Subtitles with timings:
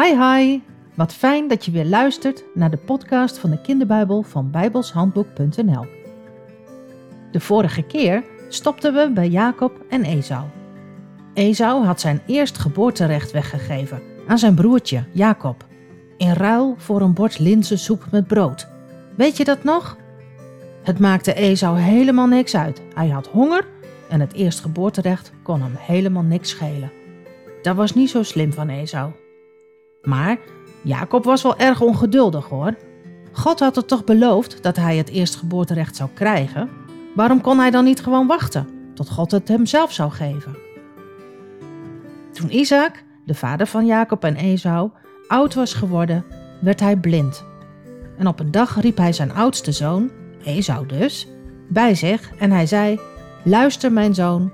[0.00, 0.60] Hi hi,
[0.94, 5.86] wat fijn dat je weer luistert naar de podcast van de kinderbijbel van bijbelshandboek.nl.
[7.30, 10.44] De vorige keer stopten we bij Jacob en Esau.
[11.34, 15.66] Esau had zijn eerstgeboorterecht weggegeven aan zijn broertje Jacob,
[16.16, 18.68] in ruil voor een bord linzensoep met brood.
[19.16, 19.96] Weet je dat nog?
[20.82, 22.82] Het maakte Esau helemaal niks uit.
[22.94, 23.66] Hij had honger
[24.08, 26.92] en het eerstgeboorterecht kon hem helemaal niks schelen.
[27.62, 29.12] Dat was niet zo slim van Esau.
[30.02, 30.38] Maar
[30.82, 32.76] Jacob was wel erg ongeduldig hoor.
[33.32, 36.70] God had het toch beloofd dat hij het eerstgeboorterecht zou krijgen?
[37.14, 40.56] Waarom kon hij dan niet gewoon wachten tot God het hem zelf zou geven?
[42.32, 44.90] Toen Isaac, de vader van Jacob en Esau,
[45.28, 46.24] oud was geworden,
[46.60, 47.44] werd hij blind.
[48.18, 50.10] En op een dag riep hij zijn oudste zoon,
[50.44, 51.28] Esau dus,
[51.68, 53.00] bij zich en hij zei:
[53.44, 54.52] Luister, mijn zoon,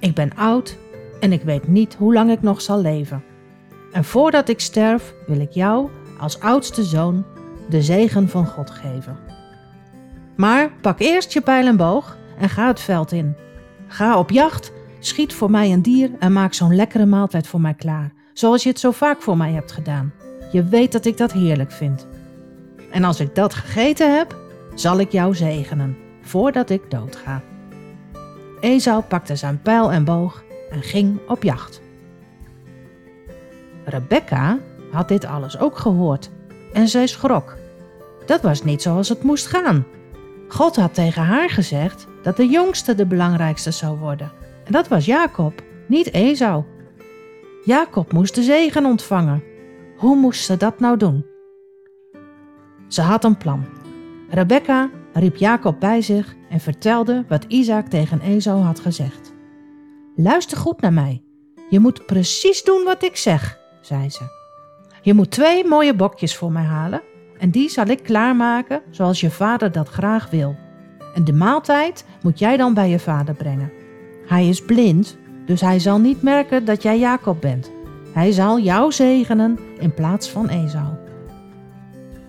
[0.00, 0.76] ik ben oud
[1.20, 3.22] en ik weet niet hoe lang ik nog zal leven.
[3.96, 7.24] En voordat ik sterf, wil ik jou, als oudste zoon,
[7.68, 9.18] de zegen van God geven.
[10.34, 13.36] Maar pak eerst je pijl en boog en ga het veld in.
[13.86, 17.74] Ga op jacht, schiet voor mij een dier en maak zo'n lekkere maaltijd voor mij
[17.74, 20.12] klaar, zoals je het zo vaak voor mij hebt gedaan.
[20.52, 22.06] Je weet dat ik dat heerlijk vind.
[22.90, 24.36] En als ik dat gegeten heb,
[24.74, 27.42] zal ik jou zegenen, voordat ik doodga.
[28.60, 31.84] Esau pakte zijn pijl en boog en ging op jacht.
[33.86, 34.58] Rebecca
[34.90, 36.30] had dit alles ook gehoord
[36.72, 37.56] en zij schrok.
[38.26, 39.86] Dat was niet zoals het moest gaan.
[40.48, 44.32] God had tegen haar gezegd dat de jongste de belangrijkste zou worden.
[44.64, 46.64] En dat was Jacob, niet Esau.
[47.64, 49.42] Jacob moest de zegen ontvangen.
[49.96, 51.26] Hoe moest ze dat nou doen?
[52.88, 53.64] Ze had een plan.
[54.30, 59.34] Rebecca riep Jacob bij zich en vertelde wat Isaac tegen Esau had gezegd.
[60.16, 61.22] Luister goed naar mij.
[61.70, 64.22] Je moet precies doen wat ik zeg, zei ze.
[65.02, 67.02] Je moet twee mooie bokjes voor mij halen
[67.38, 70.56] en die zal ik klaarmaken zoals je vader dat graag wil.
[71.14, 73.72] En de maaltijd moet jij dan bij je vader brengen.
[74.26, 75.16] Hij is blind,
[75.46, 77.70] dus hij zal niet merken dat jij Jacob bent.
[78.12, 80.86] Hij zal jou zegenen in plaats van Esau.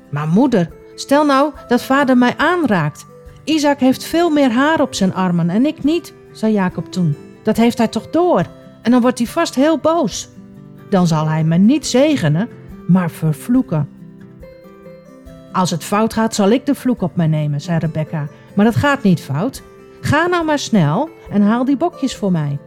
[0.10, 3.06] Maar moeder, stel nou dat vader mij aanraakt.
[3.44, 7.16] Isaac heeft veel meer haar op zijn armen en ik niet, zei Jacob toen.
[7.44, 8.46] Dat heeft hij toch door?
[8.82, 10.30] En dan wordt hij vast heel boos.
[10.90, 12.50] Dan zal hij me niet zegenen,
[12.88, 13.90] maar vervloeken.
[15.52, 18.28] Als het fout gaat, zal ik de vloek op mij nemen, zei Rebecca.
[18.56, 19.64] Maar dat gaat niet fout.
[20.02, 22.58] Ga nou maar snel en haal die bokjes voor mij.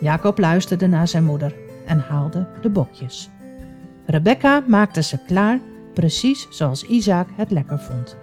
[0.00, 1.54] Jacob luisterde naar zijn moeder
[1.86, 3.30] en haalde de bokjes.
[4.06, 5.58] Rebecca maakte ze klaar,
[5.94, 8.16] precies zoals Isaac het lekker vond.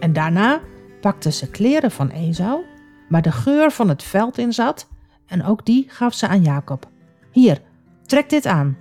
[0.00, 0.60] En daarna
[1.00, 2.60] pakte ze kleren van Esau,
[3.08, 4.88] waar de geur van het veld in zat,
[5.26, 6.88] en ook die gaf ze aan Jacob.
[7.30, 7.60] Hier,
[8.06, 8.76] trek dit aan.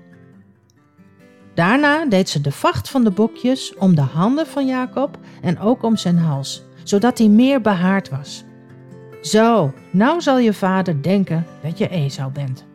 [1.53, 5.83] Daarna deed ze de vacht van de bokjes om de handen van Jacob en ook
[5.83, 8.43] om zijn hals, zodat hij meer behaard was.
[9.21, 12.65] Zo, nou zal je vader denken dat je Esau bent.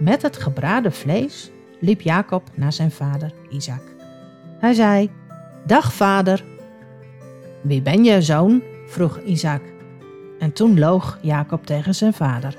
[0.00, 3.82] Met het gebraden vlees liep Jacob naar zijn vader Isaac.
[4.58, 5.10] Hij zei:
[5.66, 6.44] Dag vader.
[7.62, 8.62] Wie ben je, zoon?
[8.86, 9.62] vroeg Isaac.
[10.38, 12.56] En toen loog Jacob tegen zijn vader.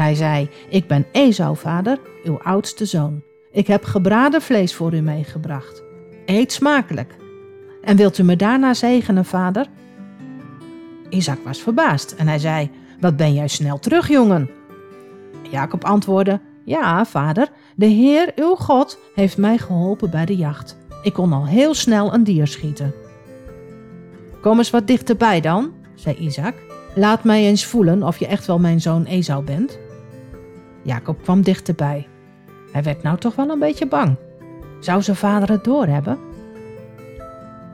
[0.00, 3.22] Hij zei: Ik ben Esau, vader, uw oudste zoon.
[3.50, 5.82] Ik heb gebraden vlees voor u meegebracht.
[6.26, 7.16] Eet smakelijk.
[7.82, 9.66] En wilt u me daarna zegenen, vader?
[11.08, 14.50] Isaac was verbaasd en hij zei: Wat ben jij snel terug, jongen?
[15.50, 20.76] Jacob antwoordde: Ja, vader, de Heer, uw God, heeft mij geholpen bij de jacht.
[21.02, 22.94] Ik kon al heel snel een dier schieten.
[24.40, 26.54] Kom eens wat dichterbij dan, zei Isaac.
[26.94, 29.78] Laat mij eens voelen of je echt wel mijn zoon Esau bent.
[30.82, 32.08] Jacob kwam dichterbij.
[32.72, 34.16] Hij werd nou toch wel een beetje bang.
[34.80, 36.18] Zou zijn vader het doorhebben?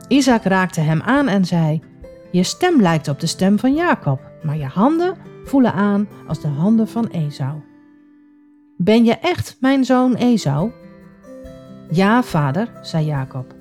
[0.07, 1.81] Isaac raakte hem aan en zei:
[2.31, 6.47] Je stem lijkt op de stem van Jacob, maar je handen voelen aan als de
[6.47, 7.61] handen van Esau.
[8.77, 10.71] Ben je echt mijn zoon Esau?
[11.89, 13.55] Ja, vader, zei Jacob.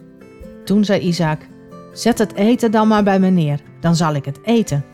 [0.65, 1.47] Toen zei Isaac:
[1.93, 4.85] Zet het eten dan maar bij me neer, dan zal ik het eten.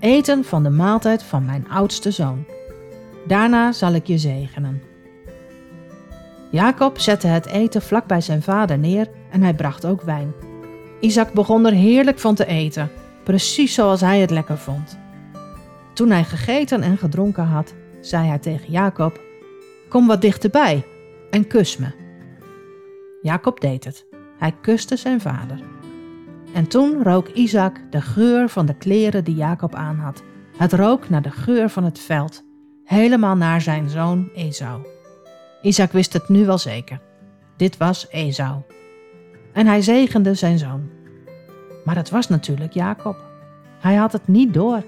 [0.00, 2.44] Eten van de maaltijd van mijn oudste zoon.
[3.26, 4.82] Daarna zal ik je zegenen.
[6.50, 10.32] Jacob zette het eten vlak bij zijn vader neer en hij bracht ook wijn.
[11.00, 12.90] Isaac begon er heerlijk van te eten,
[13.22, 14.98] precies zoals hij het lekker vond.
[15.92, 19.20] Toen hij gegeten en gedronken had, zei hij tegen Jacob:
[19.88, 20.84] Kom wat dichterbij
[21.30, 21.86] en kus me.
[23.22, 24.06] Jacob deed het.
[24.38, 25.60] Hij kuste zijn vader.
[26.54, 30.22] En toen rook Isaac de geur van de kleren die Jacob aan had.
[30.56, 32.42] Het rook naar de geur van het veld,
[32.92, 34.80] helemaal naar zijn zoon Esau.
[35.62, 37.00] Isaac wist het nu wel zeker.
[37.56, 38.60] Dit was Esau.
[39.52, 40.88] En hij zegende zijn zoon.
[41.84, 43.16] Maar het was natuurlijk Jacob.
[43.80, 44.82] Hij had het niet door.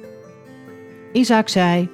[1.12, 1.88] Isaac zei: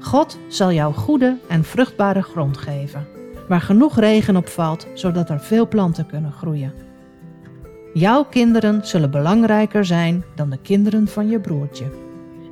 [0.00, 3.06] God zal jou goede en vruchtbare grond geven,
[3.48, 6.72] waar genoeg regen op valt, zodat er veel planten kunnen groeien.
[7.92, 11.92] Jouw kinderen zullen belangrijker zijn dan de kinderen van je broertje.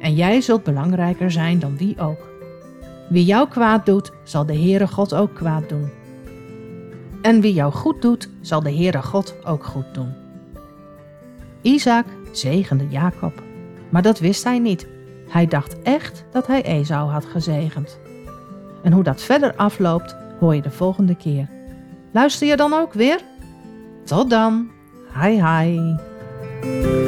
[0.01, 2.36] En jij zult belangrijker zijn dan wie ook.
[3.09, 5.91] Wie jou kwaad doet, zal de Heere God ook kwaad doen.
[7.23, 10.15] En wie jou goed doet, zal de Heere God ook goed doen.
[11.63, 13.43] Isaac zegende Jacob,
[13.89, 14.87] maar dat wist hij niet.
[15.29, 17.99] Hij dacht echt dat hij Esau had gezegend.
[18.83, 21.49] En hoe dat verder afloopt, hoor je de volgende keer.
[22.13, 23.21] Luister je dan ook weer?
[24.05, 24.71] Tot dan!
[25.23, 27.06] Hi hi!